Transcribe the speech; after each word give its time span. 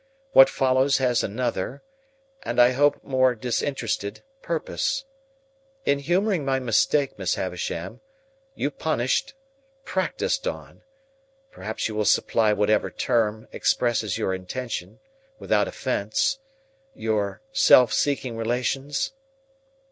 What 0.31 0.49
follows 0.49 0.97
has 0.97 1.23
another 1.23 1.83
(and 2.41 2.59
I 2.59 2.71
hope 2.71 3.03
more 3.03 3.35
disinterested) 3.35 4.23
purpose. 4.41 5.05
In 5.85 5.99
humouring 5.99 6.43
my 6.43 6.57
mistake, 6.57 7.19
Miss 7.19 7.35
Havisham, 7.35 8.01
you 8.55 8.71
punished—practised 8.71 10.47
on—perhaps 10.47 11.87
you 11.87 11.93
will 11.93 12.05
supply 12.05 12.51
whatever 12.51 12.89
term 12.89 13.47
expresses 13.51 14.17
your 14.17 14.33
intention, 14.33 14.99
without 15.37 15.67
offence—your 15.67 17.41
self 17.53 17.93
seeking 17.93 18.35
relations?" 18.35 19.11